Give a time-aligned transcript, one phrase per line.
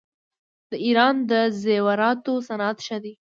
[0.69, 3.13] د ایران د زیوراتو صنعت ښه دی.